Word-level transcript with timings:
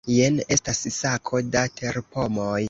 Jen 0.11 0.37
estas 0.55 0.81
sako 0.95 1.43
da 1.57 1.63
terpomoj. 1.83 2.59